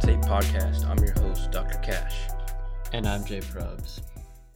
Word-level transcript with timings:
Tape 0.00 0.20
Podcast. 0.20 0.86
I'm 0.86 0.98
your 1.04 1.12
host, 1.20 1.50
Dr. 1.50 1.76
Cash. 1.78 2.30
And 2.94 3.06
I'm 3.06 3.22
Jay 3.22 3.40
Probs. 3.40 4.00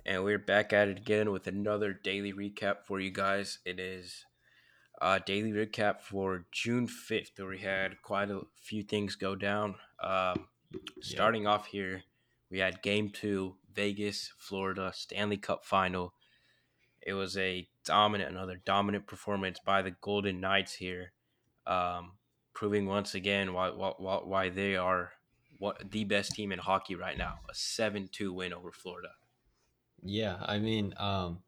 And 0.06 0.24
we're 0.24 0.38
back 0.38 0.72
at 0.72 0.88
it 0.88 0.98
again 0.98 1.30
with 1.32 1.46
another 1.46 1.92
daily 1.92 2.32
recap 2.32 2.86
for 2.86 2.98
you 2.98 3.10
guys. 3.10 3.58
It 3.66 3.78
is 3.78 4.24
a 5.02 5.20
daily 5.20 5.52
recap 5.52 6.00
for 6.00 6.46
June 6.50 6.88
5th, 6.88 7.38
where 7.38 7.48
we 7.48 7.58
had 7.58 8.00
quite 8.02 8.30
a 8.30 8.40
few 8.56 8.82
things 8.82 9.16
go 9.16 9.36
down. 9.36 9.74
Um, 10.02 10.46
starting 11.02 11.46
off 11.46 11.66
here, 11.66 12.04
we 12.50 12.60
had 12.60 12.80
game 12.80 13.10
two, 13.10 13.56
Vegas, 13.74 14.32
Florida, 14.38 14.92
Stanley 14.94 15.36
Cup 15.36 15.66
final. 15.66 16.14
It 17.06 17.12
was 17.12 17.36
a 17.36 17.68
dominant, 17.84 18.30
another 18.30 18.62
dominant 18.64 19.06
performance 19.06 19.58
by 19.64 19.82
the 19.82 19.94
Golden 20.00 20.40
Knights 20.40 20.72
here, 20.72 21.12
um, 21.66 22.12
proving 22.54 22.86
once 22.86 23.14
again 23.14 23.52
why, 23.52 23.68
why, 23.68 23.92
why 23.98 24.48
they 24.48 24.76
are 24.76 25.10
what 25.58 25.90
the 25.90 26.04
best 26.04 26.32
team 26.32 26.52
in 26.52 26.58
hockey 26.58 26.94
right 26.94 27.16
now. 27.16 27.40
A 27.50 27.54
7 27.54 28.08
2 28.10 28.32
win 28.32 28.52
over 28.52 28.72
Florida. 28.72 29.10
Yeah, 30.02 30.36
I 30.40 30.58
mean, 30.58 30.94
um, 30.98 31.38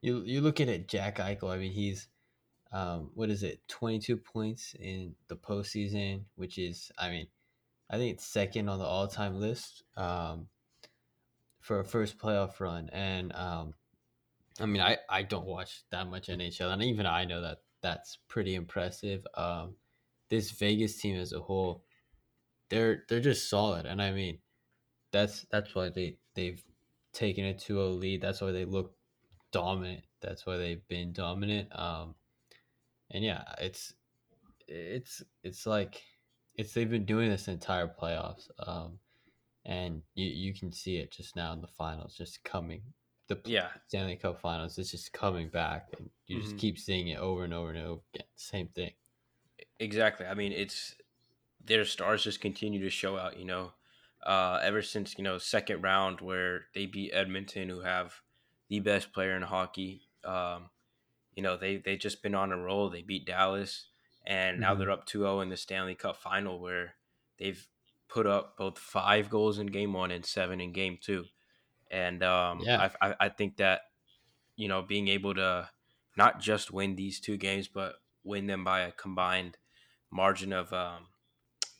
you 0.00 0.22
you 0.24 0.40
look 0.40 0.60
at 0.60 0.68
it, 0.68 0.88
Jack 0.88 1.18
Eichel. 1.18 1.50
I 1.50 1.58
mean, 1.58 1.72
he's 1.72 2.08
um, 2.72 3.10
what 3.14 3.30
is 3.30 3.42
it, 3.42 3.60
twenty 3.68 3.98
two 3.98 4.16
points 4.16 4.74
in 4.78 5.14
the 5.28 5.36
postseason, 5.36 6.24
which 6.36 6.58
is, 6.58 6.90
I 6.98 7.10
mean, 7.10 7.26
I 7.90 7.96
think 7.96 8.14
it's 8.14 8.26
second 8.26 8.68
on 8.68 8.78
the 8.78 8.84
all 8.84 9.08
time 9.08 9.40
list 9.40 9.84
um, 9.96 10.48
for 11.60 11.80
a 11.80 11.84
first 11.84 12.18
playoff 12.18 12.60
run. 12.60 12.90
And 12.92 13.32
um, 13.34 13.74
I 14.60 14.66
mean, 14.66 14.82
I 14.82 14.98
I 15.08 15.22
don't 15.22 15.46
watch 15.46 15.82
that 15.90 16.08
much 16.08 16.28
NHL, 16.28 16.72
and 16.72 16.82
even 16.82 17.06
I 17.06 17.24
know 17.24 17.40
that 17.40 17.58
that's 17.80 18.18
pretty 18.28 18.54
impressive. 18.54 19.26
Um, 19.34 19.76
this 20.28 20.50
Vegas 20.50 20.96
team 21.00 21.16
as 21.16 21.32
a 21.32 21.40
whole, 21.40 21.84
they're 22.70 23.04
they're 23.08 23.20
just 23.20 23.48
solid, 23.50 23.86
and 23.86 24.02
I 24.02 24.12
mean, 24.12 24.40
that's 25.12 25.46
that's 25.50 25.74
why 25.74 25.90
they 25.90 26.18
they've 26.34 26.62
taken 27.12 27.46
a 27.46 27.54
2-0 27.54 27.98
lead. 28.00 28.22
That's 28.22 28.40
why 28.40 28.52
they 28.52 28.64
look 28.66 28.96
dominant. 29.52 30.04
That's 30.22 30.46
why 30.46 30.58
they've 30.58 30.86
been 30.88 31.12
dominant. 31.12 31.76
Um, 31.78 32.16
and 33.10 33.24
yeah, 33.24 33.44
it's 33.58 33.94
it's 34.68 35.22
it's 35.42 35.66
like 35.66 36.02
it's 36.54 36.74
they've 36.74 36.90
been 36.90 37.06
doing 37.06 37.30
this 37.30 37.48
entire 37.48 37.88
playoffs. 37.88 38.50
Um, 38.66 39.00
and 39.66 40.02
you 40.14 40.26
you 40.26 40.54
can 40.54 40.72
see 40.72 40.98
it 40.98 41.12
just 41.12 41.36
now 41.36 41.52
in 41.54 41.60
the 41.62 41.68
finals, 41.68 42.16
just 42.16 42.44
coming. 42.44 42.82
The 43.28 43.42
Yeah. 43.44 43.72
Stanley 43.88 44.16
Cup 44.16 44.40
Finals, 44.40 44.78
it's 44.78 44.90
just 44.92 45.12
coming 45.12 45.50
back, 45.50 45.90
and 45.98 46.10
you 46.26 46.40
just 46.42 46.56
Mhm. 46.56 46.58
keep 46.58 46.78
seeing 46.78 47.08
it 47.08 47.18
over 47.18 47.44
and 47.44 47.54
over 47.54 47.70
and 47.70 47.78
over 47.78 48.02
again. 48.14 48.28
Same 48.36 48.68
thing. 48.68 48.94
Exactly. 49.80 50.26
I 50.26 50.34
mean, 50.34 50.52
it's 50.52 50.96
their 51.68 51.84
stars 51.84 52.24
just 52.24 52.40
continue 52.40 52.80
to 52.82 52.90
show 52.90 53.18
out. 53.18 53.38
You 53.38 53.44
know, 53.46 53.72
uh, 54.24 54.60
ever 54.62 54.82
since 54.82 55.16
you 55.18 55.24
know 55.24 55.38
second 55.38 55.82
round 55.82 56.20
where 56.20 56.66
they 56.74 56.86
beat 56.86 57.12
Edmonton, 57.12 57.68
who 57.68 57.80
have 57.80 58.22
the 58.68 58.80
best 58.80 59.12
player 59.12 59.36
in 59.36 59.42
hockey. 59.42 60.08
Um, 60.24 60.70
you 61.34 61.42
know, 61.42 61.56
they 61.56 61.78
they 61.78 61.96
just 61.96 62.22
been 62.22 62.34
on 62.34 62.52
a 62.52 62.56
roll. 62.58 62.90
They 62.90 63.02
beat 63.02 63.26
Dallas, 63.26 63.88
and 64.26 64.60
now 64.60 64.74
Mhm. 64.74 64.78
they're 64.78 64.90
up 64.90 65.06
2-0 65.06 65.40
in 65.42 65.48
the 65.50 65.56
Stanley 65.56 65.94
Cup 65.94 66.16
Final, 66.16 66.60
where 66.60 66.96
they've 67.38 67.68
put 68.08 68.26
up 68.26 68.56
both 68.56 68.78
five 68.78 69.30
goals 69.30 69.58
in 69.58 69.68
Game 69.68 69.92
One 69.92 70.10
and 70.10 70.26
seven 70.26 70.60
in 70.60 70.72
Game 70.72 70.98
Two. 71.00 71.26
And 71.90 72.22
um, 72.22 72.66
Yeah. 72.66 72.78
I, 72.78 72.90
I 73.00 73.16
I 73.20 73.28
think 73.30 73.58
that 73.58 73.82
you 74.56 74.68
know 74.68 74.82
being 74.82 75.08
able 75.08 75.34
to 75.34 75.70
not 76.16 76.40
just 76.40 76.70
win 76.72 76.96
these 76.96 77.20
two 77.20 77.36
games, 77.36 77.68
but 77.68 77.96
win 78.24 78.46
them 78.46 78.64
by 78.64 78.80
a 78.80 78.92
combined 78.92 79.58
margin 80.10 80.52
of 80.52 80.72
um, 80.72 81.08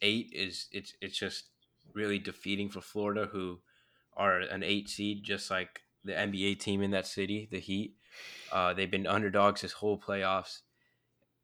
eight 0.03 0.31
is 0.35 0.69
it's 0.73 0.95
it's 1.01 1.19
just 1.19 1.47
really 1.95 2.19
defeating 2.19 2.69
for 2.69 2.81
Florida, 2.81 3.29
who 3.33 3.61
are 4.17 4.39
an 4.41 4.63
eight 4.63 4.89
seed, 4.89 5.25
just 5.25 5.51
like 5.51 5.83
the 6.05 6.13
NBA 6.13 6.55
team 6.59 6.83
in 6.83 6.91
that 6.93 7.07
city, 7.07 7.49
the 7.51 7.59
Heat. 7.61 7.97
Uh, 8.53 8.73
they've 8.75 8.91
been 8.91 9.07
underdogs 9.07 9.63
this 9.63 9.73
whole 9.73 9.99
playoffs, 9.99 10.63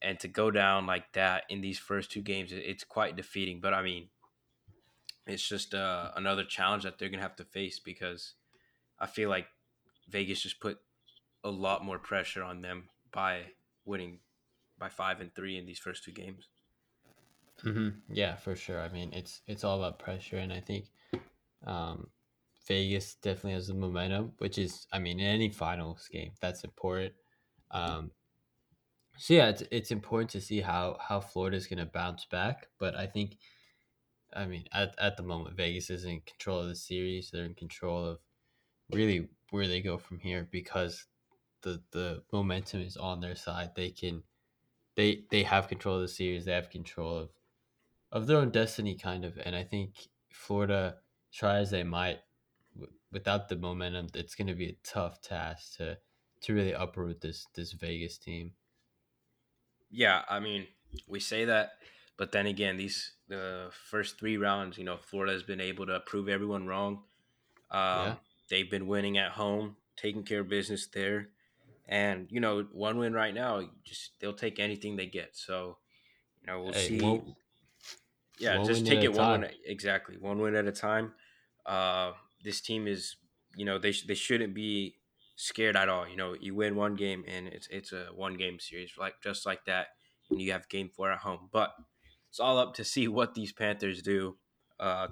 and 0.02 0.18
to 0.20 0.28
go 0.28 0.50
down 0.50 0.86
like 0.86 1.12
that 1.12 1.44
in 1.48 1.60
these 1.60 1.78
first 1.78 2.10
two 2.10 2.22
games, 2.22 2.52
it- 2.52 2.64
it's 2.64 2.84
quite 2.84 3.16
defeating. 3.16 3.60
But 3.60 3.74
I 3.74 3.82
mean, 3.82 4.10
it's 5.26 5.46
just 5.46 5.74
uh, 5.74 6.10
another 6.16 6.44
challenge 6.44 6.84
that 6.84 6.98
they're 6.98 7.08
gonna 7.08 7.22
have 7.22 7.36
to 7.36 7.44
face 7.44 7.78
because 7.78 8.34
I 8.98 9.06
feel 9.06 9.28
like 9.30 9.46
Vegas 10.08 10.42
just 10.42 10.60
put 10.60 10.78
a 11.42 11.50
lot 11.50 11.84
more 11.84 11.98
pressure 11.98 12.42
on 12.42 12.60
them 12.60 12.88
by 13.12 13.52
winning 13.84 14.20
by 14.78 14.88
five 14.88 15.20
and 15.20 15.34
three 15.34 15.56
in 15.56 15.66
these 15.66 15.78
first 15.78 16.04
two 16.04 16.12
games. 16.12 16.48
Hmm 17.64 17.88
Yeah, 18.10 18.36
for 18.36 18.56
sure. 18.56 18.80
I 18.80 18.88
mean, 18.88 19.12
it's 19.12 19.42
it's 19.46 19.64
all 19.64 19.78
about 19.78 19.98
pressure, 19.98 20.38
and 20.38 20.52
I 20.52 20.60
think 20.60 20.90
um, 21.66 22.10
Vegas 22.68 23.16
definitely 23.16 23.54
has 23.54 23.68
the 23.68 23.74
momentum, 23.74 24.34
which 24.38 24.58
is, 24.58 24.86
I 24.92 25.00
mean, 25.00 25.20
in 25.20 25.26
any 25.26 25.50
finals 25.50 26.08
game, 26.12 26.32
that's 26.40 26.64
important. 26.64 27.14
Um, 27.72 28.12
so 29.18 29.34
yeah, 29.34 29.48
it's 29.48 29.62
it's 29.70 29.90
important 29.90 30.30
to 30.30 30.40
see 30.40 30.60
how 30.60 30.96
how 31.00 31.20
Florida 31.20 31.56
is 31.56 31.66
going 31.66 31.78
to 31.78 31.86
bounce 31.86 32.24
back, 32.26 32.68
but 32.78 32.94
I 32.96 33.06
think, 33.06 33.38
I 34.34 34.46
mean, 34.46 34.66
at 34.72 34.94
at 34.98 35.16
the 35.16 35.24
moment, 35.24 35.56
Vegas 35.56 35.90
is 35.90 36.04
in 36.04 36.20
control 36.22 36.60
of 36.60 36.68
the 36.68 36.76
series. 36.76 37.30
They're 37.30 37.46
in 37.46 37.54
control 37.54 38.04
of 38.06 38.20
really 38.92 39.28
where 39.50 39.68
they 39.68 39.82
go 39.82 39.98
from 39.98 40.20
here 40.20 40.48
because 40.50 41.06
the 41.62 41.82
the 41.92 42.24
momentum 42.32 42.82
is 42.82 42.96
on 42.98 43.20
their 43.20 43.36
side. 43.36 43.72
They 43.76 43.90
can 43.92 44.24
they 44.96 45.26
they 45.30 45.44
have 45.44 45.68
control 45.68 45.96
of 45.96 46.02
the 46.02 46.08
series. 46.08 46.46
They 46.46 46.52
have 46.54 46.70
control 46.70 47.18
of 47.18 47.30
of 48.14 48.28
their 48.28 48.38
own 48.38 48.50
destiny, 48.50 48.96
kind 48.96 49.26
of. 49.26 49.38
And 49.38 49.56
I 49.56 49.64
think 49.64 50.08
Florida, 50.32 51.02
try 51.32 51.58
as 51.58 51.70
they 51.72 51.84
might, 51.84 52.20
w- 52.74 52.94
without 53.12 53.50
the 53.50 53.56
momentum, 53.56 54.08
it's 54.14 54.36
going 54.36 54.48
to 54.48 54.54
be 54.56 54.70
a 54.70 54.78
tough 54.84 55.22
task 55.22 55.76
to 55.78 56.00
to 56.42 56.54
really 56.54 56.72
uproot 56.72 57.20
this 57.22 57.46
this 57.54 57.72
Vegas 57.72 58.18
team. 58.18 58.56
Yeah, 59.90 60.24
I 60.28 60.40
mean, 60.40 60.68
we 61.06 61.20
say 61.20 61.44
that, 61.44 61.72
but 62.16 62.32
then 62.32 62.46
again, 62.46 62.76
these 62.76 63.16
the 63.28 63.70
first 63.72 64.18
three 64.18 64.36
rounds, 64.36 64.76
you 64.78 64.84
know, 64.84 64.96
Florida 64.96 65.32
has 65.32 65.42
been 65.42 65.60
able 65.60 65.86
to 65.86 66.00
prove 66.00 66.28
everyone 66.28 66.66
wrong. 66.66 67.04
Um, 67.70 67.80
Yeah. 68.04 68.18
They've 68.50 68.70
been 68.70 68.88
winning 68.88 69.18
at 69.18 69.32
home, 69.32 69.78
taking 69.96 70.24
care 70.24 70.40
of 70.40 70.48
business 70.48 70.86
there, 70.88 71.30
and 71.86 72.30
you 72.32 72.40
know, 72.40 72.64
one 72.64 72.98
win 72.98 73.14
right 73.14 73.34
now, 73.34 73.70
just 73.84 74.20
they'll 74.20 74.34
take 74.34 74.58
anything 74.60 74.96
they 74.96 75.06
get. 75.06 75.36
So, 75.36 75.78
you 76.42 76.48
know, 76.48 76.62
we'll 76.62 76.72
Hey, 76.72 76.90
see. 76.90 77.00
one- 77.00 77.36
yeah, 78.38 78.58
one 78.58 78.66
just 78.66 78.86
take 78.86 79.04
it 79.04 79.12
one 79.12 79.28
win 79.30 79.48
exactly 79.64 80.16
one 80.16 80.38
win 80.38 80.54
at 80.54 80.66
a 80.66 80.72
time. 80.72 81.14
Uh, 81.66 82.12
this 82.42 82.60
team 82.60 82.86
is, 82.86 83.16
you 83.56 83.64
know, 83.64 83.78
they 83.78 83.92
sh- 83.92 84.06
they 84.06 84.14
shouldn't 84.14 84.54
be 84.54 84.96
scared 85.36 85.76
at 85.76 85.88
all. 85.88 86.08
You 86.08 86.16
know, 86.16 86.34
you 86.34 86.54
win 86.54 86.76
one 86.76 86.94
game 86.96 87.24
and 87.26 87.48
it's 87.48 87.66
it's 87.68 87.92
a 87.92 88.06
one 88.14 88.34
game 88.34 88.58
series, 88.60 88.92
like 88.98 89.22
just 89.22 89.46
like 89.46 89.64
that, 89.66 89.88
and 90.30 90.40
you 90.40 90.52
have 90.52 90.68
game 90.68 90.90
four 90.90 91.10
at 91.12 91.20
home. 91.20 91.48
But 91.52 91.74
it's 92.28 92.40
all 92.40 92.58
up 92.58 92.74
to 92.74 92.84
see 92.84 93.08
what 93.08 93.34
these 93.34 93.52
Panthers 93.52 94.02
do 94.02 94.38
uh, 94.80 95.08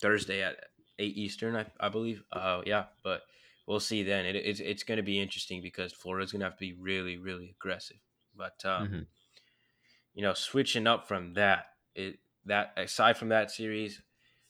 Thursday 0.00 0.42
at 0.42 0.56
eight 0.98 1.16
Eastern, 1.16 1.56
I, 1.56 1.66
I 1.80 1.88
believe. 1.88 2.24
Uh, 2.32 2.62
yeah, 2.66 2.86
but 3.02 3.22
we'll 3.66 3.80
see 3.80 4.02
then. 4.02 4.24
It, 4.26 4.36
it's 4.36 4.60
it's 4.60 4.82
going 4.84 4.98
to 4.98 5.02
be 5.02 5.20
interesting 5.20 5.62
because 5.62 5.92
Florida's 5.92 6.32
going 6.32 6.40
to 6.40 6.46
have 6.46 6.56
to 6.56 6.60
be 6.60 6.72
really 6.74 7.16
really 7.18 7.50
aggressive. 7.50 7.98
But 8.34 8.64
um, 8.64 8.88
Mhm. 8.88 9.06
you 10.14 10.22
know, 10.22 10.34
switching 10.34 10.86
up 10.86 11.06
from 11.06 11.34
that, 11.34 11.66
it 11.94 12.18
that 12.46 12.72
aside 12.76 13.16
from 13.16 13.28
that 13.28 13.50
series, 13.50 14.02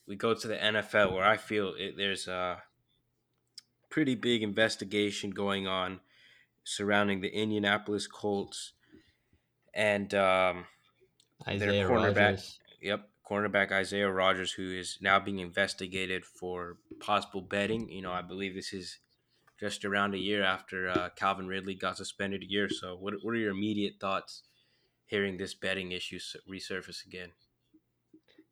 we 0.07 0.17
go 0.17 0.35
to 0.35 0.49
the 0.49 0.57
NFL 0.57 1.13
where 1.13 1.25
I 1.25 1.37
feel 1.37 1.75
it, 1.77 1.95
there's 1.97 2.29
a 2.29 2.63
pretty 3.91 4.15
big 4.15 4.43
investigation 4.43 5.31
going 5.31 5.67
on 5.67 6.01
surrounding 6.65 7.21
the 7.21 7.29
Indianapolis 7.29 8.07
Colts 8.07 8.73
and 9.75 10.13
um, 10.15 10.67
Isaiah 11.47 11.87
cornerback- 11.87 12.17
Rodgers. 12.17 12.59
Yep, 12.83 13.09
cornerback 13.29 13.73
Isaiah 13.73 14.11
Rodgers, 14.11 14.53
who 14.53 14.71
is 14.71 14.99
now 15.01 15.21
being 15.21 15.39
investigated 15.39 16.25
for 16.25 16.79
possible 16.99 17.43
betting. 17.43 17.89
You 17.91 18.03
know, 18.03 18.13
I 18.13 18.23
believe 18.23 18.55
this 18.55 18.73
is 18.73 18.99
just 19.59 19.85
around 19.85 20.15
a 20.15 20.19
year 20.19 20.43
after 20.43 20.89
uh, 20.89 21.11
Calvin 21.15 21.47
Ridley 21.47 21.75
got 21.75 21.99
suspended 21.99 22.43
a 22.43 22.51
year. 22.51 22.69
So, 22.69 22.97
what, 22.97 23.15
what 23.23 23.33
are 23.33 23.39
your 23.39 23.51
immediate 23.51 23.95
thoughts 24.01 24.43
hearing 25.05 25.37
this 25.37 25.55
betting 25.55 25.93
issue 25.93 26.19
resurface 26.51 27.05
again? 27.05 27.31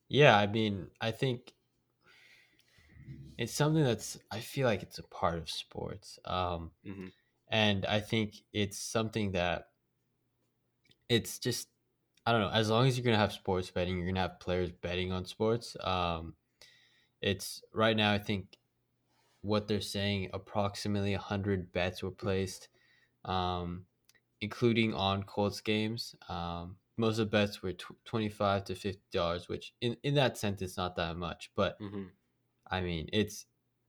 Yeah, 0.09 0.37
I 0.37 0.47
mean, 0.47 0.91
I 1.01 1.11
think 1.11 1.55
it's 3.37 3.53
something 3.53 3.83
that's 3.83 4.19
I 4.31 4.41
feel 4.41 4.67
like 4.67 4.83
it's 4.83 4.99
a 4.99 5.03
part 5.05 5.39
of 5.39 5.51
sports. 5.51 6.19
Um, 6.25 6.73
Mhm. 6.83 7.09
and 7.49 7.87
I 7.87 8.01
think 8.01 8.37
it's 8.53 8.79
something 8.79 9.33
that 9.33 9.67
it's 11.09 11.39
just 11.39 11.69
I 12.27 12.33
don't 12.33 12.43
know. 12.43 12.51
As 12.51 12.69
long 12.71 12.87
as 12.87 12.97
you're 12.99 13.05
gonna 13.05 13.17
have 13.17 13.33
sports 13.33 13.71
betting, 13.71 13.97
you're 13.99 14.07
gonna 14.07 14.21
have 14.21 14.41
players 14.41 14.71
betting 14.73 15.13
on 15.13 15.25
sports. 15.25 15.77
Um, 15.81 16.37
it's 17.23 17.63
right 17.75 17.97
now. 17.97 18.13
I 18.13 18.19
think 18.19 18.59
what 19.43 19.69
they're 19.69 19.81
saying 19.83 20.31
approximately 20.35 21.15
hundred 21.15 21.73
bets 21.73 22.03
were 22.03 22.13
placed, 22.13 22.71
um, 23.25 23.87
including 24.41 24.95
on 24.95 25.25
Colts 25.25 25.61
games. 25.63 26.17
Um, 26.29 26.79
most 26.99 27.19
of 27.19 27.31
the 27.31 27.37
bets 27.37 27.63
were 27.63 27.73
tw- 27.73 28.05
twenty 28.05 28.29
five 28.29 28.65
to 28.65 28.75
fifty 28.75 29.03
dollars, 29.13 29.49
which 29.49 29.73
in 29.81 29.97
in 30.03 30.15
that 30.15 30.37
sense 30.39 30.63
it's 30.63 30.77
not 30.77 30.97
that 30.97 31.17
much, 31.17 31.51
but 31.57 31.79
hmm 31.79 32.05
I 32.71 32.81
mean 32.81 33.09
it's 33.13 33.47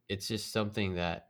it's 0.07 0.27
just 0.27 0.51
something 0.51 0.95
that 0.95 1.29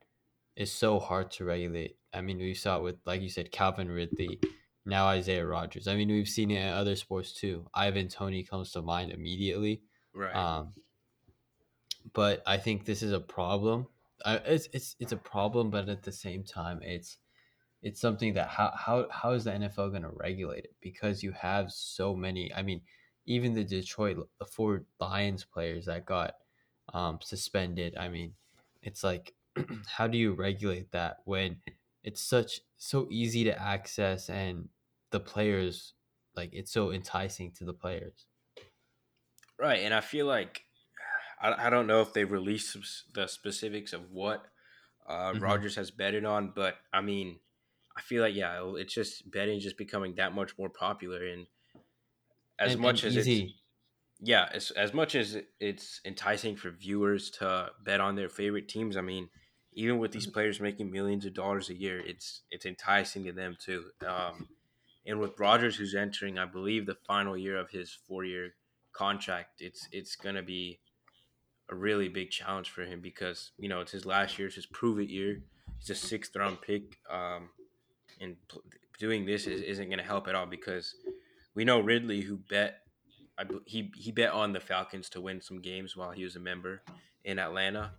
is 0.55 0.71
so 0.71 0.99
hard 0.99 1.31
to 1.31 1.45
regulate. 1.45 1.97
I 2.13 2.21
mean, 2.21 2.37
we 2.37 2.53
saw 2.53 2.77
it 2.77 2.83
with 2.83 2.97
like 3.05 3.21
you 3.21 3.29
said, 3.29 3.51
Calvin 3.51 3.89
Ridley, 3.89 4.39
now 4.85 5.07
Isaiah 5.07 5.45
Rodgers. 5.45 5.87
I 5.87 5.95
mean, 5.95 6.09
we've 6.09 6.27
seen 6.27 6.51
it 6.51 6.61
in 6.61 6.67
other 6.67 6.95
sports 6.95 7.33
too. 7.33 7.67
Ivan 7.73 8.07
Toney 8.07 8.43
comes 8.43 8.71
to 8.71 8.81
mind 8.81 9.11
immediately. 9.11 9.83
Right. 10.13 10.35
Um, 10.35 10.73
but 12.13 12.41
I 12.45 12.57
think 12.57 12.85
this 12.85 13.03
is 13.03 13.11
a 13.11 13.19
problem. 13.19 13.87
I, 14.25 14.35
it's 14.37 14.67
it's 14.73 14.95
it's 14.99 15.11
a 15.11 15.17
problem, 15.17 15.69
but 15.69 15.89
at 15.89 16.03
the 16.03 16.11
same 16.11 16.43
time, 16.43 16.81
it's 16.81 17.17
it's 17.81 18.01
something 18.01 18.33
that 18.33 18.49
how 18.49 18.71
how 18.75 19.07
how 19.09 19.31
is 19.31 19.45
the 19.45 19.53
NFL 19.53 19.89
going 19.91 20.03
to 20.03 20.09
regulate 20.09 20.65
it? 20.65 20.75
Because 20.81 21.23
you 21.23 21.31
have 21.31 21.71
so 21.71 22.15
many. 22.15 22.53
I 22.53 22.61
mean, 22.61 22.81
even 23.25 23.53
the 23.53 23.63
Detroit 23.63 24.17
the 24.39 24.45
four 24.45 24.85
Lions 24.99 25.45
players 25.45 25.85
that 25.85 26.05
got 26.05 26.35
um, 26.93 27.19
suspended. 27.21 27.95
I 27.97 28.09
mean, 28.09 28.35
it's 28.81 29.03
like 29.03 29.33
how 29.87 30.07
do 30.07 30.17
you 30.17 30.33
regulate 30.33 30.91
that 30.91 31.17
when 31.25 31.61
it's 32.03 32.21
such 32.21 32.61
so 32.77 33.07
easy 33.11 33.43
to 33.45 33.61
access 33.61 34.29
and 34.29 34.69
the 35.11 35.19
players 35.19 35.93
like 36.35 36.51
it's 36.53 36.71
so 36.71 36.91
enticing 36.91 37.51
to 37.53 37.65
the 37.65 37.73
players. 37.73 38.25
Right, 39.57 39.79
and 39.81 39.93
I 39.93 40.01
feel 40.01 40.25
like 40.25 40.65
I, 41.41 41.67
I 41.67 41.69
don't 41.69 41.87
know 41.87 42.01
if 42.01 42.13
they've 42.13 42.31
released 42.31 43.13
the 43.13 43.27
specifics 43.27 43.93
of 43.93 44.11
what 44.11 44.47
uh, 45.07 45.33
Mhm. 45.33 45.41
Rodgers 45.41 45.75
has 45.75 45.91
betted 45.91 46.25
on, 46.25 46.51
but 46.51 46.77
I 46.93 47.01
mean, 47.01 47.39
I 47.99 48.01
feel 48.01 48.23
like 48.23 48.35
yeah, 48.35 48.61
it's 48.77 48.95
just 48.95 49.29
betting 49.31 49.59
just 49.61 49.77
becoming 49.77 50.15
that 50.15 50.33
much 50.35 50.57
more 50.57 50.69
popular, 50.71 51.25
and 51.27 51.47
as 52.57 52.73
And, 52.73 52.81
much 52.81 53.03
and 53.03 53.17
as 53.17 53.17
it's 53.17 53.41
yeah, 54.19 54.49
as 54.53 54.71
as 54.71 54.93
much 54.93 55.15
as 55.15 55.37
it's 55.59 56.01
enticing 56.05 56.55
for 56.57 56.71
viewers 56.71 57.29
to 57.31 57.71
bet 57.83 58.01
on 58.01 58.15
their 58.15 58.29
favorite 58.29 58.67
teams, 58.69 58.97
I 58.97 59.01
mean, 59.01 59.29
even 59.73 59.99
with 59.99 60.11
these 60.11 60.27
players 60.27 60.59
making 60.59 60.91
millions 60.91 61.25
of 61.25 61.33
dollars 61.33 61.69
a 61.69 61.75
year, 61.75 61.99
it's 61.99 62.43
it's 62.51 62.65
enticing 62.65 63.25
to 63.25 63.33
them 63.33 63.57
too. 63.59 63.91
Um, 64.05 64.49
and 65.05 65.19
with 65.19 65.39
Rodgers, 65.39 65.77
who's 65.77 65.95
entering, 65.95 66.37
I 66.39 66.45
believe, 66.45 66.85
the 66.85 66.95
final 66.95 67.37
year 67.37 67.57
of 67.57 67.71
his 67.71 67.93
four 67.93 68.25
year 68.25 68.55
contract, 68.93 69.61
it's 69.61 69.87
it's 69.91 70.15
gonna 70.15 70.43
be 70.43 70.81
a 71.69 71.75
really 71.75 72.09
big 72.09 72.31
challenge 72.31 72.69
for 72.71 72.83
him 72.83 73.01
because 73.01 73.51
you 73.57 73.69
know 73.69 73.81
it's 73.81 73.91
his 73.93 74.05
last 74.05 74.39
year, 74.39 74.47
it's 74.47 74.55
his 74.55 74.65
prove 74.67 74.99
it 74.99 75.09
year. 75.09 75.43
He's 75.79 75.89
a 75.91 75.95
sixth 75.95 76.35
round 76.35 76.61
pick, 76.61 76.97
um, 77.09 77.51
and 78.19 78.35
pl- 78.47 78.63
doing 78.99 79.25
this 79.25 79.47
is, 79.47 79.61
isn't 79.61 79.87
going 79.87 79.99
to 79.99 80.03
help 80.03 80.27
at 80.27 80.35
all 80.35 80.45
because 80.45 80.95
we 81.55 81.65
know 81.65 81.79
Ridley, 81.79 82.21
who 82.21 82.37
bet, 82.37 82.81
I, 83.37 83.45
he 83.65 83.91
he 83.95 84.11
bet 84.11 84.31
on 84.31 84.53
the 84.53 84.59
Falcons 84.59 85.09
to 85.11 85.21
win 85.21 85.41
some 85.41 85.61
games 85.61 85.95
while 85.95 86.11
he 86.11 86.23
was 86.23 86.35
a 86.35 86.39
member 86.39 86.81
in 87.23 87.39
Atlanta, 87.39 87.93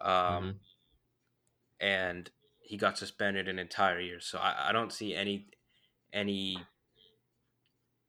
um, 0.00 0.10
Mhm. 0.10 0.54
and 1.80 2.30
he 2.60 2.76
got 2.76 2.98
suspended 2.98 3.48
an 3.48 3.58
entire 3.58 4.00
year. 4.00 4.20
So 4.20 4.38
I, 4.38 4.68
I 4.70 4.72
don't 4.72 4.92
see 4.92 5.14
any 5.14 5.46
any 6.12 6.58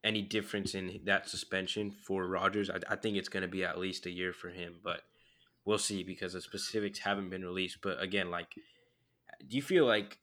any 0.04 0.22
difference 0.22 0.74
in 0.74 1.02
that 1.06 1.28
suspension 1.28 1.92
for 1.92 2.26
Rodgers. 2.28 2.70
I, 2.70 2.80
I 2.90 2.96
think 2.96 3.18
it's 3.18 3.30
going 3.30 3.42
to 3.42 3.48
be 3.48 3.64
at 3.66 3.78
least 3.78 4.06
a 4.06 4.12
year 4.12 4.32
for 4.32 4.50
him, 4.50 4.76
but 4.84 5.02
we'll 5.66 5.78
see 5.78 6.04
because 6.04 6.34
the 6.34 6.42
specifics 6.42 7.00
haven't 7.00 7.30
been 7.30 7.44
released. 7.44 7.80
But 7.82 8.02
again, 8.02 8.32
like, 8.32 8.48
do 9.46 9.56
you 9.56 9.62
feel 9.62 9.86
like 9.86 10.20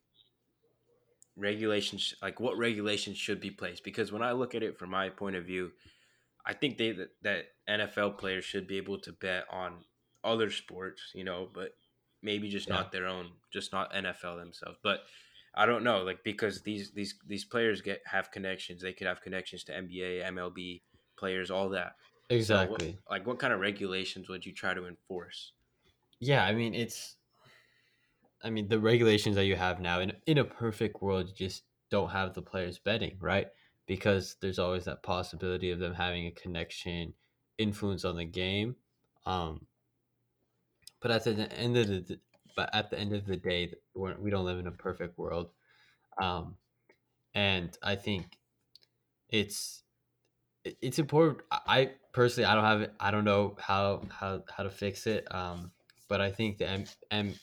regulations, 1.37 2.15
like 2.23 2.41
what 2.41 2.57
regulations 2.57 3.19
should 3.19 3.41
be 3.41 3.51
placed? 3.51 3.85
Because 3.85 4.13
when 4.13 4.23
I 4.23 4.33
look 4.33 4.55
at 4.55 4.63
it 4.63 4.79
from 4.79 4.91
my 4.91 5.11
point 5.11 5.37
of 5.37 5.45
view, 5.47 5.73
I 6.47 6.53
think 6.55 6.79
they 6.79 6.93
that, 6.93 7.11
that 7.23 7.47
NFL 7.69 8.13
players 8.13 8.45
should 8.45 8.67
be 8.67 8.77
able 8.77 9.01
to 9.01 9.13
bet 9.13 9.47
on 9.51 9.85
other 10.23 10.51
sports, 10.51 11.13
you 11.15 11.25
know, 11.25 11.51
but 11.53 11.73
maybe 12.23 12.49
just 12.49 12.69
Yeah. 12.69 12.71
not 12.71 12.93
their 12.93 13.07
own, 13.07 13.33
just 13.53 13.73
not 13.73 13.95
NFL 13.95 14.37
themselves. 14.37 14.79
But 14.83 15.05
I 15.55 15.67
don't 15.67 15.85
know, 15.85 16.03
like 16.03 16.25
because 16.25 16.63
these 16.63 16.93
these 16.93 17.19
these 17.27 17.45
players 17.45 17.81
get 17.83 18.03
have 18.07 18.31
connections. 18.31 18.83
They 18.83 18.93
could 18.93 19.07
have 19.07 19.23
connections 19.23 19.65
to 19.65 19.75
NBA, 19.75 20.23
MLB 20.23 20.85
players, 21.17 21.51
all 21.51 21.71
that. 21.71 21.97
So, 22.39 22.65
what, 22.67 22.81
Exactly. 22.81 22.99
like, 23.09 23.27
what 23.27 23.39
kind 23.39 23.53
of 23.53 23.61
regulations 23.61 24.29
would 24.29 24.45
you 24.45 24.53
try 24.53 24.75
to 24.75 24.87
enforce? 24.87 25.53
Yeah, 26.21 26.45
I 26.45 26.55
mean 26.55 26.75
it's 26.75 27.17
I 28.45 28.51
mean 28.51 28.69
the 28.69 28.79
regulations 28.79 29.37
that 29.37 29.47
you 29.47 29.57
have 29.57 29.81
now 29.81 30.01
in 30.01 30.13
in 30.27 30.39
a 30.39 30.45
perfect 30.45 31.03
world 31.03 31.29
you 31.29 31.35
just 31.35 31.65
don't 31.91 32.11
have 32.11 32.35
the 32.35 32.43
players 32.43 32.79
betting, 32.79 33.17
right? 33.21 33.49
Because 33.87 34.37
there's 34.41 34.59
always 34.59 34.85
that 34.85 35.03
possibility 35.03 35.71
of 35.71 35.79
them 35.79 35.95
having 35.95 36.27
a 36.27 36.31
connection, 36.31 37.15
influence 37.59 38.05
on 38.05 38.17
the 38.17 38.25
game. 38.25 38.77
Um 39.27 39.67
but 41.01 41.11
at 41.11 41.25
the 41.25 41.53
end 41.53 41.77
of 41.77 41.89
the 41.89 42.19
but 42.57 42.71
at 42.73 42.91
the 42.91 42.99
end 42.99 43.13
of 43.13 43.27
the 43.27 43.37
day 43.37 43.73
we're, 43.95 44.17
we 44.19 44.31
don't 44.31 44.45
live 44.45 44.59
in 44.59 44.67
a 44.67 44.73
perfect 44.73 45.19
world. 45.19 45.51
Um 46.21 46.57
and 47.35 47.77
I 47.83 47.97
think 47.97 48.39
it's 49.29 49.83
it's 50.65 50.99
important. 50.99 51.41
I 51.51 51.61
I 51.67 51.91
personally, 52.13 52.47
I 52.47 52.55
don't 52.55 52.65
have. 52.65 52.91
I 53.01 53.11
don't 53.11 53.25
know 53.25 53.57
how 53.59 54.03
how 54.09 54.43
how 54.49 54.63
to 54.63 54.71
fix 54.71 55.07
it. 55.07 55.27
Um, 55.35 55.71
but 56.09 56.21
I 56.21 56.31
think 56.31 56.59
the 56.59 56.69
M, 56.69 56.85
M, 57.11 57.35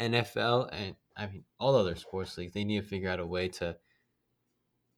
NFL 0.00 0.68
and 0.72 0.96
I 1.16 1.26
mean 1.26 1.44
all 1.58 1.76
other 1.76 1.94
sports 1.94 2.36
leagues 2.36 2.52
they 2.52 2.64
need 2.64 2.80
to 2.80 2.86
figure 2.88 3.10
out 3.10 3.20
a 3.20 3.26
way 3.26 3.48
to 3.48 3.76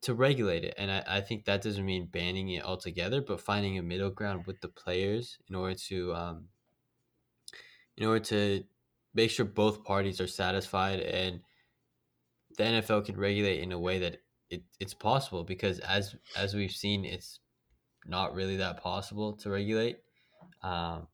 to 0.02 0.14
regulate 0.14 0.64
it. 0.64 0.74
And 0.78 0.90
I, 0.90 1.04
I 1.06 1.20
think 1.20 1.44
that 1.44 1.62
doesn't 1.62 1.86
mean 1.86 2.06
banning 2.06 2.48
it 2.50 2.64
altogether, 2.64 3.22
but 3.22 3.40
finding 3.40 3.78
a 3.78 3.82
middle 3.82 4.10
ground 4.10 4.46
with 4.46 4.60
the 4.60 4.68
players 4.68 5.38
in 5.48 5.54
order 5.54 5.74
to 5.88 6.14
um 6.14 6.44
in 7.96 8.06
order 8.06 8.24
to 8.24 8.64
make 9.14 9.30
sure 9.30 9.44
both 9.44 9.84
parties 9.84 10.20
are 10.20 10.26
satisfied 10.26 11.00
and 11.00 11.40
the 12.56 12.64
NFL 12.64 13.04
can 13.04 13.16
regulate 13.16 13.60
in 13.60 13.72
a 13.72 13.78
way 13.78 13.98
that 13.98 14.18
it, 14.50 14.62
it's 14.80 14.94
possible 14.94 15.44
because 15.44 15.78
as 15.80 16.14
as 16.36 16.54
we've 16.54 16.72
seen 16.72 17.04
it's 17.04 17.40
not 18.06 18.34
really 18.34 18.56
that 18.56 18.82
possible 18.82 19.34
to 19.34 19.50
regulate 19.50 19.98
um, 20.62 21.06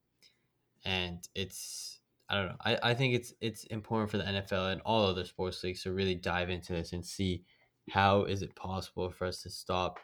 and 0.85 1.27
it's 1.35 1.98
i 2.29 2.35
don't 2.35 2.47
know. 2.47 2.55
I, 2.63 2.77
I 2.83 2.93
think 2.93 3.15
it's 3.15 3.33
it's 3.41 3.63
important 3.65 4.09
for 4.11 4.17
the 4.17 4.23
nfl 4.23 4.71
and 4.71 4.81
all 4.81 5.05
other 5.05 5.25
sports 5.25 5.63
leagues 5.63 5.83
to 5.83 5.91
really 5.91 6.15
dive 6.15 6.49
into 6.49 6.73
this 6.73 6.93
and 6.93 7.05
see 7.05 7.43
how 7.89 8.23
is 8.23 8.41
it 8.41 8.55
possible 8.55 9.09
for 9.09 9.25
us 9.25 9.41
to 9.43 9.49
stop 9.49 9.99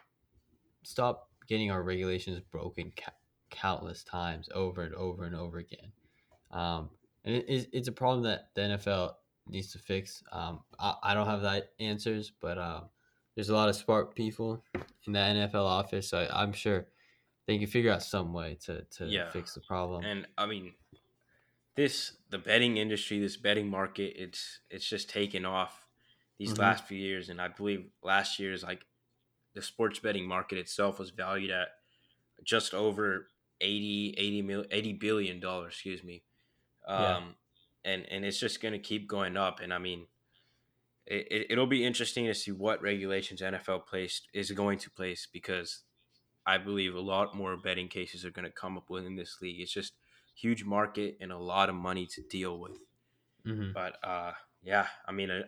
stop 0.82 1.28
getting 1.48 1.70
our 1.70 1.82
regulations 1.82 2.40
broken 2.50 2.92
ca- 2.96 3.12
countless 3.50 4.02
times 4.04 4.48
over 4.54 4.82
and 4.82 4.94
over 4.94 5.24
and 5.24 5.34
over 5.36 5.58
again. 5.58 5.92
Um, 6.50 6.90
and 7.24 7.36
it, 7.36 7.44
it's, 7.48 7.66
it's 7.72 7.88
a 7.88 7.92
problem 7.92 8.22
that 8.24 8.48
the 8.54 8.62
nfl 8.62 9.14
needs 9.48 9.72
to 9.72 9.78
fix. 9.78 10.22
Um, 10.32 10.60
I, 10.78 10.94
I 11.02 11.14
don't 11.14 11.26
have 11.26 11.42
that 11.42 11.72
answers 11.78 12.32
but 12.40 12.58
um, 12.58 12.84
there's 13.34 13.48
a 13.48 13.54
lot 13.54 13.68
of 13.68 13.76
smart 13.76 14.14
people 14.14 14.62
in 15.06 15.12
the 15.12 15.18
nfl 15.18 15.64
office 15.64 16.08
so 16.08 16.18
I, 16.18 16.42
i'm 16.42 16.52
sure 16.52 16.86
they 17.46 17.58
can 17.58 17.68
figure 17.68 17.92
out 17.92 18.02
some 18.02 18.32
way 18.32 18.58
to, 18.64 18.82
to 18.96 19.06
Yeah. 19.06 19.30
fix 19.30 19.54
the 19.54 19.60
problem. 19.60 20.04
And 20.04 20.26
I 20.36 20.46
mean, 20.46 20.72
this 21.76 22.18
the 22.30 22.38
betting 22.38 22.76
industry, 22.76 23.20
this 23.20 23.36
betting 23.36 23.68
market, 23.68 24.14
it's 24.20 24.60
it's 24.70 24.88
just 24.88 25.08
taken 25.10 25.44
off 25.44 25.86
these 26.38 26.58
Mhm. 26.58 26.58
last 26.58 26.86
few 26.86 26.98
years, 26.98 27.28
and 27.28 27.40
I 27.40 27.48
believe 27.48 27.90
last 28.02 28.38
year's 28.38 28.62
like 28.62 28.84
the 29.54 29.62
sports 29.62 29.98
betting 30.00 30.26
market 30.28 30.58
itself 30.58 30.98
was 30.98 31.10
valued 31.10 31.50
at 31.50 31.70
just 32.44 32.74
over 32.74 33.30
80 33.60 34.14
80 34.18 34.42
mil 34.42 34.66
80 34.70 34.92
billion 34.94 35.40
dollars 35.40 35.74
excuse 35.74 36.04
me 36.04 36.24
um 36.86 37.22
Yeah. 37.22 37.22
and 37.84 38.06
and 38.06 38.24
it's 38.24 38.40
just 38.40 38.60
going 38.62 38.72
to 38.72 38.78
keep 38.80 39.08
going 39.08 39.36
up 39.36 39.60
and 39.60 39.74
i 39.74 39.78
mean 39.78 40.08
it, 41.06 41.26
it, 41.30 41.46
it'll 41.50 41.66
be 41.66 41.84
interesting 41.84 42.26
to 42.26 42.34
see 42.34 42.52
what 42.52 42.82
regulations 42.82 43.40
nfl 43.40 43.84
placed 43.86 44.28
is 44.32 44.50
going 44.52 44.78
to 44.78 44.90
place 44.90 45.26
because 45.32 45.84
i 46.46 46.58
believe 46.58 46.94
a 46.94 47.00
lot 47.00 47.36
more 47.36 47.56
betting 47.56 47.88
cases 47.88 48.24
are 48.24 48.30
going 48.32 48.44
to 48.46 48.52
come 48.52 48.78
up 48.78 48.90
within 48.90 49.16
this 49.16 49.38
league 49.42 49.60
it's 49.60 49.72
just 49.72 49.94
huge 50.36 50.64
market 50.64 51.18
and 51.20 51.32
a 51.32 51.38
lot 51.38 51.70
of 51.70 51.76
money 51.76 52.06
to 52.06 52.22
deal 52.22 52.58
with 52.60 52.78
Mhm. 53.44 53.72
but 53.74 53.98
uh 54.04 54.32
yeah 54.62 54.88
i 55.06 55.12
mean 55.12 55.30
uh, 55.30 55.42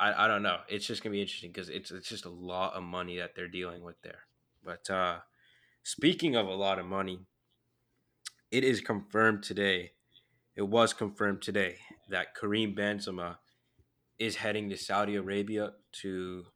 i 0.00 0.24
i 0.24 0.28
don't 0.28 0.42
know 0.42 0.60
it's 0.68 0.86
just 0.86 1.02
gonna 1.02 1.12
be 1.12 1.22
interesting 1.22 1.52
because 1.52 1.68
it's 1.70 1.90
it's 1.90 2.08
just 2.08 2.26
a 2.26 2.30
lot 2.30 2.74
of 2.74 2.82
money 2.82 3.18
that 3.18 3.34
they're 3.36 3.48
dealing 3.48 3.82
with 3.82 4.00
there 4.02 4.22
but 4.64 4.88
uh 4.90 5.20
speaking 5.84 6.36
of 6.36 6.46
a 6.48 6.54
lot 6.54 6.78
of 6.78 6.86
money 6.86 7.26
it 8.50 8.64
is 8.64 8.80
confirmed 8.80 9.42
today 9.42 9.92
it 10.56 10.62
was 10.62 10.92
confirmed 10.94 11.42
today 11.42 11.78
that 12.08 12.34
Karim 12.34 12.74
Benzema 12.76 13.38
is 14.18 14.36
heading 14.36 14.70
to 14.70 14.76
Saudi 14.78 15.16
Arabia 15.16 15.74
to 15.92 16.46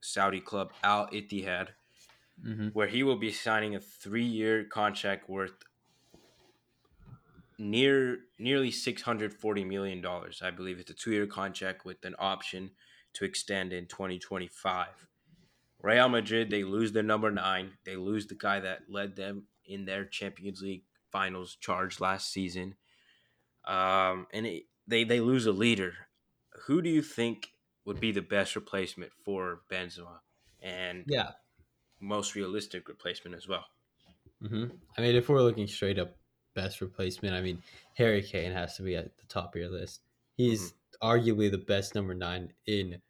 Saudi 0.00 0.40
club 0.40 0.72
Al 0.82 1.08
Ittihad 1.10 1.70
Mhm. 2.38 2.70
where 2.72 2.88
he 2.88 3.02
will 3.02 3.16
be 3.16 3.30
signing 3.32 3.74
a 3.74 3.80
3-year 3.80 4.64
contract 4.64 5.28
worth 5.28 5.62
near 7.58 8.20
nearly 8.38 8.70
640 8.70 9.64
million 9.64 10.00
dollars. 10.00 10.42
I 10.42 10.50
believe 10.50 10.78
it's 10.78 10.90
a 10.90 10.94
2-year 10.94 11.26
contract 11.26 11.84
with 11.84 12.04
an 12.04 12.14
option 12.18 12.72
to 13.14 13.24
extend 13.24 13.72
in 13.72 13.86
2025. 13.86 15.08
Real 15.80 16.08
Madrid, 16.08 16.50
they 16.50 16.64
lose 16.64 16.92
their 16.92 17.02
number 17.02 17.30
nine. 17.30 17.78
They 17.84 17.96
lose 17.96 18.26
the 18.26 18.34
guy 18.34 18.60
that 18.60 18.90
led 18.90 19.16
them 19.16 19.48
in 19.64 19.84
their 19.84 20.04
Champions 20.04 20.62
League 20.62 20.84
finals 21.12 21.56
charge 21.56 22.00
last 22.00 22.30
season. 22.32 22.76
Um, 23.64 24.26
and 24.32 24.46
it, 24.46 24.64
they 24.86 25.04
they 25.04 25.20
lose 25.20 25.46
a 25.46 25.52
leader. 25.52 25.94
Who 26.66 26.82
do 26.82 26.90
you 26.90 27.02
think 27.02 27.52
would 27.84 28.00
be 28.00 28.12
the 28.12 28.22
best 28.22 28.56
replacement 28.56 29.12
for 29.24 29.62
Benzema, 29.70 30.20
and 30.60 31.06
Yeah. 31.06 31.32
most 32.00 32.34
realistic 32.34 32.88
replacement 32.88 33.36
as 33.36 33.48
well? 33.48 33.66
hmm 34.40 34.66
I 34.96 35.00
mean, 35.00 35.16
if 35.16 35.28
we're 35.28 35.42
looking 35.42 35.66
straight 35.66 35.98
up 35.98 36.16
best 36.60 36.80
replacement, 36.80 37.34
I 37.34 37.40
mean, 37.40 37.62
Harry 37.94 38.22
Kane 38.22 38.52
has 38.52 38.76
to 38.76 38.82
be 38.82 38.96
at 38.96 39.16
the 39.18 39.26
top 39.26 39.54
of 39.54 39.60
your 39.60 39.70
list. 39.70 40.02
He's 40.36 40.74
arguably 41.02 41.50
the 41.50 41.58
best 41.58 41.94
number 41.94 42.14
nine 42.14 42.52
in 42.66 43.00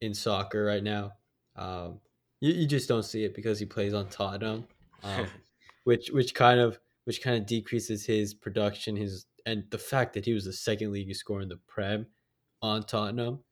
in 0.00 0.14
soccer 0.14 0.64
right 0.64 0.82
now. 0.82 1.12
Um, 1.56 2.00
you, 2.40 2.52
you 2.52 2.66
just 2.66 2.88
don't 2.88 3.02
see 3.02 3.24
it 3.24 3.34
because 3.34 3.58
he 3.58 3.66
plays 3.66 3.94
on 3.94 4.08
Tottenham, 4.08 4.66
um, 5.02 5.28
which 5.84 6.10
which 6.10 6.34
kind 6.34 6.60
of 6.60 6.78
which 7.04 7.22
kind 7.22 7.36
of 7.36 7.46
decreases 7.46 8.04
his 8.06 8.34
production. 8.34 8.96
His 8.96 9.26
and 9.46 9.64
the 9.70 9.78
fact 9.78 10.14
that 10.14 10.24
he 10.24 10.32
was 10.32 10.44
the 10.44 10.52
second 10.52 10.92
league 10.92 11.14
scorer 11.14 11.42
in 11.42 11.48
the 11.48 11.58
Prem 11.68 12.06
on 12.62 12.82
Tottenham 12.82 13.44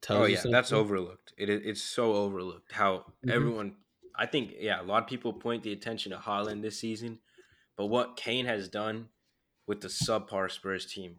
tells 0.00 0.20
Oh 0.22 0.24
yeah, 0.26 0.42
that's 0.50 0.72
overlooked. 0.72 1.32
It 1.36 1.48
is 1.48 1.60
it's 1.64 1.82
so 1.82 2.14
overlooked 2.14 2.72
how 2.72 3.12
Mhm. 3.26 3.30
everyone. 3.32 3.76
I 4.14 4.26
think 4.26 4.54
yeah, 4.58 4.80
a 4.80 4.84
lot 4.84 5.02
of 5.02 5.08
people 5.08 5.32
point 5.32 5.62
the 5.62 5.72
attention 5.72 6.12
to 6.12 6.18
Haaland 6.18 6.62
this 6.62 6.78
season, 6.78 7.20
but 7.80 7.86
what 7.86 8.14
Kane 8.14 8.44
has 8.44 8.68
done 8.68 9.08
with 9.66 9.80
the 9.80 9.88
subpar 9.88 10.50
Spurs 10.50 10.84
team, 10.84 11.16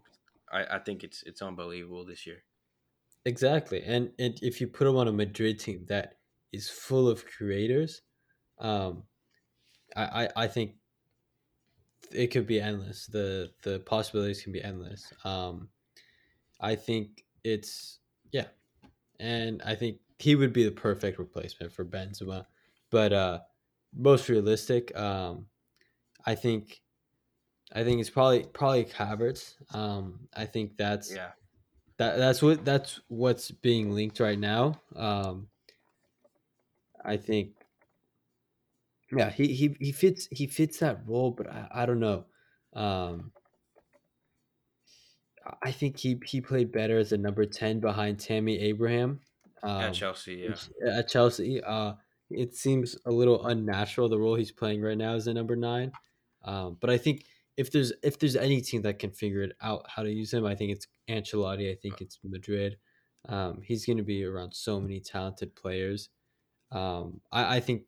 I, 0.51 0.75
I 0.75 0.77
think 0.77 1.03
it's 1.03 1.23
it's 1.23 1.41
unbelievable 1.41 2.05
this 2.05 2.27
year. 2.27 2.43
Exactly, 3.25 3.81
and 3.81 4.11
and 4.19 4.37
if 4.43 4.61
you 4.61 4.67
put 4.67 4.85
him 4.85 4.95
on 4.95 5.07
a 5.07 5.11
Madrid 5.11 5.59
team 5.59 5.87
that 5.87 6.19
is 6.53 6.69
full 6.69 7.09
of 7.09 7.25
creators, 7.25 8.03
um, 8.59 9.05
I, 9.95 10.03
I 10.03 10.43
I 10.43 10.47
think 10.47 10.75
it 12.11 12.27
could 12.27 12.45
be 12.45 12.61
endless. 12.61 13.07
The 13.07 13.49
the 13.63 13.79
possibilities 13.79 14.43
can 14.43 14.51
be 14.53 14.63
endless. 14.63 15.11
Um, 15.23 15.69
I 16.59 16.75
think 16.75 17.23
it's 17.43 18.01
yeah, 18.31 18.49
and 19.19 19.63
I 19.65 19.73
think 19.73 19.97
he 20.19 20.35
would 20.35 20.53
be 20.53 20.63
the 20.63 20.71
perfect 20.71 21.17
replacement 21.17 21.71
for 21.71 21.85
Benzema. 21.85 22.45
But 22.91 23.13
uh, 23.13 23.39
most 23.95 24.29
realistic, 24.29 24.95
um, 24.95 25.47
I 26.25 26.35
think 26.35 26.81
I 27.73 27.83
think 27.83 28.01
it's 28.01 28.09
probably 28.09 28.43
probably 28.43 28.85
Havertz. 28.85 29.55
Um, 29.73 30.27
I 30.35 30.45
think 30.45 30.77
that's 30.77 31.13
Yeah, 31.13 31.31
that 31.97 32.17
that's 32.17 32.41
what 32.41 32.65
that's 32.65 32.99
what's 33.07 33.51
being 33.51 33.93
linked 33.93 34.19
right 34.19 34.39
now. 34.39 34.81
Um, 34.95 35.47
I 37.03 37.17
think 37.17 37.53
yeah, 39.15 39.29
he, 39.29 39.53
he 39.53 39.75
he 39.79 39.91
fits 39.91 40.27
he 40.31 40.47
fits 40.47 40.79
that 40.79 41.01
role, 41.05 41.31
but 41.31 41.49
I, 41.49 41.67
I 41.71 41.85
don't 41.85 41.99
know. 41.99 42.25
Um, 42.73 43.31
I 45.61 45.71
think 45.71 45.97
he 45.97 46.19
he 46.25 46.41
played 46.41 46.71
better 46.71 46.97
as 46.97 47.11
a 47.11 47.17
number 47.17 47.45
ten 47.45 47.79
behind 47.79 48.19
Tammy 48.19 48.59
Abraham. 48.59 49.19
at 49.63 49.69
Um, 49.69 49.93
Chelsea. 49.93 50.49
Yeah, 50.83 50.97
at 50.99 51.07
Chelsea, 51.09 51.61
uh, 51.61 51.93
it 52.29 52.55
seems 52.55 52.97
a 53.05 53.11
little 53.11 53.45
unnatural 53.47 54.09
the 54.09 54.17
role 54.17 54.35
he's 54.35 54.51
playing 54.51 54.81
right 54.81 54.97
now 54.97 55.13
as 55.13 55.27
a 55.27 55.33
number 55.33 55.55
nine. 55.55 55.91
Um, 56.43 56.77
but 56.79 56.89
I 56.89 56.97
think 56.97 57.25
if 57.57 57.71
there's 57.71 57.93
if 58.03 58.19
there's 58.19 58.35
any 58.35 58.61
team 58.61 58.81
that 58.83 58.99
can 58.99 59.11
figure 59.11 59.43
it 59.43 59.53
out 59.61 59.85
how 59.87 60.03
to 60.03 60.11
use 60.11 60.33
him, 60.33 60.45
I 60.45 60.55
think 60.55 60.71
it's 60.71 60.87
Ancelotti. 61.09 61.71
I 61.71 61.75
think 61.75 62.01
it's 62.01 62.19
Madrid. 62.23 62.77
Um, 63.27 63.61
he's 63.63 63.85
going 63.85 63.97
to 63.97 64.03
be 64.03 64.23
around 64.25 64.53
so 64.53 64.79
many 64.79 64.99
talented 64.99 65.55
players. 65.55 66.09
Um, 66.71 67.21
I, 67.31 67.57
I 67.57 67.59
think 67.59 67.83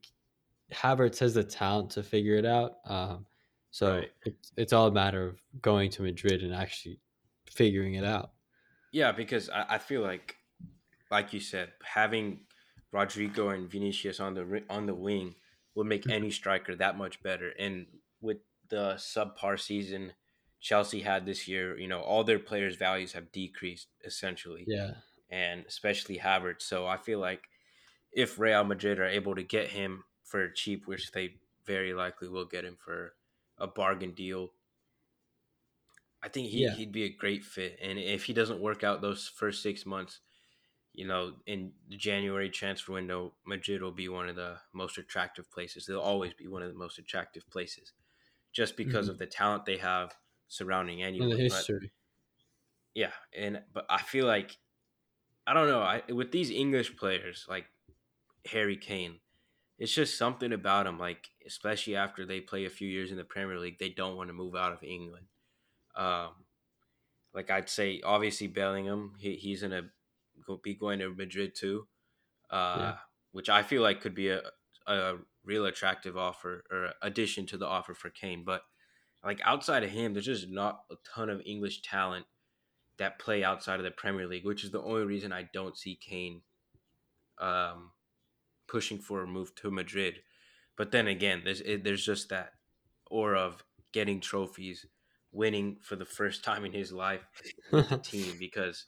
Havertz 0.71 1.19
has 1.19 1.33
the 1.33 1.43
talent 1.43 1.91
to 1.91 2.03
figure 2.03 2.35
it 2.35 2.45
out. 2.45 2.73
Um, 2.85 3.25
so 3.71 3.97
right. 3.97 4.11
it's 4.23 4.51
it's 4.57 4.73
all 4.73 4.87
a 4.87 4.91
matter 4.91 5.27
of 5.27 5.41
going 5.61 5.89
to 5.91 6.03
Madrid 6.03 6.43
and 6.43 6.53
actually 6.53 6.99
figuring 7.49 7.95
it 7.95 8.05
out. 8.05 8.31
Yeah, 8.91 9.11
because 9.11 9.49
I, 9.49 9.65
I 9.69 9.77
feel 9.79 10.01
like, 10.01 10.35
like 11.09 11.33
you 11.33 11.39
said, 11.39 11.71
having 11.83 12.41
Rodrygo 12.93 13.53
and 13.53 13.69
Vinicius 13.69 14.19
on 14.19 14.35
the 14.35 14.63
on 14.69 14.85
the 14.85 14.93
wing 14.93 15.35
will 15.73 15.83
make 15.83 16.07
any 16.07 16.29
striker 16.29 16.75
that 16.75 16.97
much 16.97 17.23
better. 17.23 17.49
And 17.57 17.87
with 18.23 18.39
the 18.69 18.95
subpar 18.95 19.59
season 19.59 20.13
Chelsea 20.61 21.01
had 21.01 21.25
this 21.25 21.47
year, 21.47 21.77
you 21.77 21.87
know, 21.87 22.01
all 22.01 22.23
their 22.23 22.39
players' 22.39 22.77
values 22.77 23.13
have 23.13 23.31
decreased 23.33 23.89
essentially, 24.05 24.65
Yeah, 24.67 24.95
and 25.29 25.65
especially 25.67 26.19
Havertz. 26.19 26.63
So 26.63 26.87
I 26.87 26.97
feel 26.97 27.19
like 27.19 27.49
if 28.11 28.39
Real 28.39 28.63
Madrid 28.63 28.99
are 28.99 29.05
able 29.05 29.35
to 29.35 29.43
get 29.43 29.69
him 29.69 30.05
for 30.23 30.49
cheap, 30.49 30.87
which 30.87 31.11
they 31.11 31.41
very 31.65 31.93
likely 31.93 32.29
will 32.29 32.45
get 32.45 32.65
him 32.65 32.77
for 32.77 33.15
a 33.57 33.67
bargain 33.67 34.13
deal, 34.13 34.53
I 36.21 36.29
think 36.29 36.49
he, 36.49 36.63
yeah, 36.63 36.75
he'd 36.75 36.91
be 36.91 37.03
a 37.03 37.09
great 37.13 37.43
fit. 37.43 37.77
And 37.81 37.99
if 37.99 38.25
he 38.25 38.33
doesn't 38.33 38.61
work 38.61 38.83
out 38.83 39.01
those 39.01 39.27
first 39.27 39.61
six 39.61 39.85
months, 39.85 40.21
you 40.93 41.07
know, 41.07 41.37
in 41.47 41.73
the 41.89 41.97
January 41.97 42.49
transfer 42.49 42.93
window, 42.93 43.35
Madrid 43.45 43.81
will 43.81 43.91
be 43.91 44.09
one 44.09 44.29
of 44.29 44.35
the 44.37 44.61
most 44.73 44.97
attractive 44.97 45.51
places. 45.51 45.85
They'll 45.85 45.99
always 45.99 46.33
be 46.33 46.47
one 46.47 46.63
of 46.63 46.69
the 46.69 46.79
most 46.79 46.99
attractive 46.99 47.49
places 47.49 47.93
just 48.53 48.77
because 48.77 49.09
Mhm. 49.09 49.09
of 49.09 49.19
the 49.19 49.27
talent 49.27 49.65
they 49.65 49.77
have 49.79 50.15
surrounding 50.49 51.03
and 51.17 51.31
the 51.31 51.35
anyone. 51.35 51.45
But 51.47 51.71
history. 51.71 51.91
yeah, 52.93 53.13
and 53.35 53.63
but 53.73 53.85
I 53.89 54.01
feel 54.01 54.25
like 54.25 54.57
I 55.47 55.53
don't 55.53 55.69
know. 55.69 55.81
I 55.81 56.03
with 56.11 56.31
these 56.31 56.51
English 56.51 56.97
players 56.97 57.45
like 57.49 57.67
Harry 58.47 58.77
Kane, 58.77 59.21
it's 59.79 59.93
just 59.93 60.17
something 60.17 60.53
about 60.53 60.87
him. 60.87 60.99
Like 60.99 61.29
especially 61.45 61.95
after 61.95 62.25
they 62.25 62.41
play 62.41 62.65
a 62.65 62.69
few 62.71 62.87
years 62.89 63.11
in 63.11 63.17
the 63.17 63.25
Premier 63.25 63.59
League, 63.59 63.79
they 63.79 63.89
don't 63.91 64.17
want 64.17 64.29
to 64.29 64.33
move 64.35 64.55
out 64.55 64.73
of 64.73 64.83
England. 64.83 65.27
Um, 65.95 66.45
like 67.33 67.49
I'd 67.51 67.69
say, 67.69 68.01
obviously 68.03 68.47
Bellingham, 68.47 69.15
he, 69.19 69.35
he's 69.37 69.61
gonna 69.63 69.91
go, 70.45 70.57
be 70.57 70.75
going 70.75 70.99
to 70.99 71.13
Madrid 71.13 71.55
too, 71.55 71.87
uh, 72.51 72.73
Yeah, 72.73 72.97
which 73.31 73.49
I 73.49 73.63
feel 73.63 73.81
like 73.83 74.01
could 74.01 74.15
be 74.15 74.29
a 74.29 74.43
a 74.87 75.17
real 75.45 75.65
attractive 75.65 76.17
offer 76.17 76.63
or 76.71 76.93
addition 77.01 77.45
to 77.47 77.57
the 77.57 77.67
offer 77.67 77.93
for 77.93 78.09
Kane. 78.09 78.43
But 78.45 78.61
like 79.23 79.41
outside 79.43 79.83
of 79.83 79.89
him, 79.89 80.13
there's 80.13 80.25
just 80.25 80.49
not 80.49 80.83
a 80.91 80.95
ton 81.15 81.29
of 81.29 81.41
English 81.45 81.81
talent 81.81 82.25
that 82.97 83.19
play 83.19 83.43
outside 83.43 83.79
of 83.79 83.83
the 83.83 83.91
Premier 83.91 84.27
League, 84.27 84.45
which 84.45 84.63
is 84.63 84.71
the 84.71 84.81
only 84.81 85.05
reason 85.05 85.33
I 85.33 85.49
don't 85.53 85.77
see 85.77 85.95
Kane 85.95 86.41
um, 87.39 87.91
pushing 88.67 88.99
for 88.99 89.23
a 89.23 89.27
move 89.27 89.55
to 89.55 89.71
Madrid. 89.71 90.19
But 90.77 90.91
then 90.91 91.07
again, 91.07 91.41
there's 91.43 91.61
it, 91.61 91.83
there's 91.83 92.05
just 92.05 92.29
that 92.29 92.53
aura 93.07 93.39
of 93.39 93.63
getting 93.91 94.19
trophies, 94.19 94.85
winning 95.31 95.77
for 95.81 95.95
the 95.95 96.05
first 96.05 96.43
time 96.43 96.65
in 96.65 96.73
his 96.73 96.91
life 96.91 97.21
with 97.71 97.89
the 97.89 97.97
team 98.03 98.35
because 98.39 98.85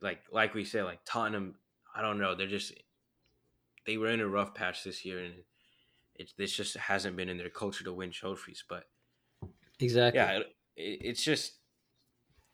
like 0.00 0.20
like 0.30 0.54
we 0.54 0.64
said, 0.64 0.84
like 0.84 1.00
Tottenham, 1.04 1.56
I 1.94 2.02
don't 2.02 2.18
know, 2.18 2.34
they're 2.34 2.46
just 2.46 2.72
they 3.86 3.96
were 3.96 4.08
in 4.08 4.20
a 4.20 4.28
rough 4.28 4.54
patch 4.54 4.84
this 4.84 5.04
year 5.04 5.18
and 5.18 5.34
it 6.22 6.32
this 6.36 6.56
just 6.56 6.76
hasn't 6.76 7.16
been 7.16 7.28
in 7.28 7.38
their 7.38 7.50
culture 7.50 7.84
to 7.84 7.92
win 7.92 8.10
trophies. 8.12 8.64
But 8.68 8.86
exactly. 9.80 10.12
yeah, 10.12 10.38
it, 10.38 10.46
it, 10.76 10.98
it's 11.02 11.22
just 11.22 11.58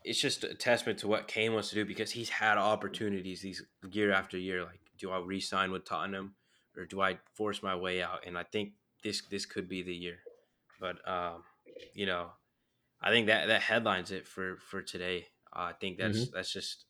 it's 0.04 0.20
just 0.20 0.44
a 0.44 0.54
testament 0.54 0.98
to 1.00 1.08
what 1.08 1.28
Kane 1.28 1.52
wants 1.52 1.70
to 1.70 1.74
do 1.74 1.84
because 1.84 2.12
he's 2.12 2.30
had 2.30 2.56
opportunities 2.56 3.42
these 3.42 3.62
year 3.90 4.12
after 4.12 4.38
year. 4.38 4.64
Like, 4.64 4.80
do 4.96 5.10
I 5.10 5.18
re-sign 5.18 5.70
with 5.72 5.84
Tottenham 5.84 6.36
or 6.76 6.86
do 6.86 7.00
I 7.00 7.18
force 7.34 7.62
my 7.62 7.74
way 7.74 8.02
out? 8.02 8.26
And 8.26 8.38
I 8.38 8.44
think 8.44 8.74
this 9.02 9.22
this 9.26 9.46
could 9.46 9.68
be 9.68 9.82
the 9.82 9.94
year. 9.94 10.20
But 10.80 11.06
um, 11.08 11.44
you 11.94 12.06
know, 12.06 12.32
I 13.00 13.10
think 13.10 13.28
that 13.28 13.46
that 13.48 13.62
headlines 13.62 14.12
it 14.12 14.26
for 14.28 14.58
for 14.58 14.82
today. 14.82 15.28
Uh, 15.54 15.70
I 15.70 15.74
think 15.74 15.98
that's 15.98 16.28
hmm 16.28 16.32
that's 16.32 16.52
just 16.52 16.86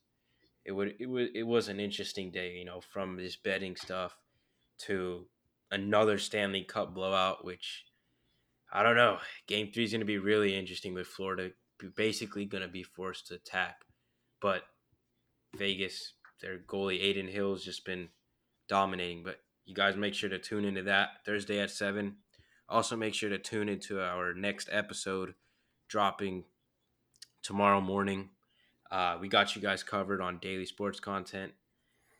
it 0.65 0.73
would 0.73 0.95
it 0.99 1.07
was 1.07 1.29
it 1.35 1.43
was 1.43 1.67
an 1.69 1.79
interesting 1.79 2.31
day. 2.31 2.53
You 2.57 2.65
know, 2.65 2.81
from 2.81 3.17
this 3.17 3.37
betting 3.37 3.75
stuff 3.75 4.17
to 4.79 5.29
another 5.71 6.17
Stanley 6.17 6.63
Cup 6.63 6.93
blowout, 6.93 7.45
which 7.45 7.85
I 8.71 8.83
don't 8.83 8.95
know. 8.95 9.19
Game 9.47 9.71
three 9.71 9.83
is 9.83 9.91
going 9.91 10.01
to 10.01 10.05
be 10.05 10.17
really 10.17 10.55
interesting 10.55 10.93
with 10.93 11.07
Florida 11.07 11.51
basically 11.95 12.45
going 12.45 12.61
to 12.61 12.67
be 12.67 12.83
forced 12.83 13.27
to 13.27 13.35
attack. 13.35 13.85
But 14.41 14.63
Vegas, 15.55 16.13
their 16.41 16.59
goalie 16.59 17.09
Adin 17.09 17.27
Hill's 17.27 17.63
just 17.63 17.85
been 17.85 18.09
dominating. 18.67 19.23
But 19.23 19.39
you 19.65 19.73
guys 19.73 19.95
make 19.95 20.13
sure 20.13 20.29
to 20.29 20.39
tune 20.39 20.65
into 20.65 20.83
that 20.83 21.09
Thursday 21.25 21.59
at 21.59 21.71
7. 21.71 22.15
Also, 22.67 22.95
make 22.95 23.13
sure 23.13 23.29
to 23.29 23.39
tune 23.39 23.69
into 23.69 24.01
our 24.01 24.33
next 24.33 24.69
episode 24.71 25.33
dropping 25.87 26.43
tomorrow 27.41 27.81
morning. 27.81 28.29
Uh, 28.91 29.17
we 29.19 29.27
got 29.27 29.55
you 29.55 29.61
guys 29.61 29.83
covered 29.83 30.21
on 30.21 30.39
daily 30.39 30.65
sports 30.65 30.99
content. 30.99 31.51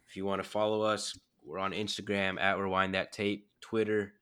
If 0.08 0.16
you 0.16 0.26
want 0.26 0.42
to 0.42 0.50
follow 0.50 0.82
us, 0.82 1.20
we're 1.44 1.60
on 1.60 1.72
Instagram 1.72 2.40
at 2.40 2.58
Rewind 2.58 2.94
That 2.94 3.12
Tape, 3.12 3.48
Twitter, 3.62 4.14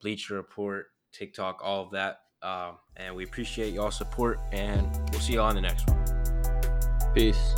Bleacher 0.00 0.34
Report, 0.34 0.86
TikTok, 1.12 1.60
all 1.62 1.84
of 1.84 1.90
that. 1.92 2.20
Um, 2.42 2.78
and 2.96 3.14
we 3.14 3.24
appreciate 3.24 3.72
y'all 3.74 3.90
support, 3.90 4.38
and 4.52 4.86
we'll 5.10 5.20
see 5.20 5.34
y'all 5.34 5.46
on 5.46 5.54
the 5.54 5.60
next 5.60 5.88
one. 5.88 7.12
Peace. 7.14 7.54